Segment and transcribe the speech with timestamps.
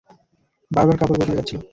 [0.71, 1.61] বারবার কাপড় বদলে যাচ্ছিল।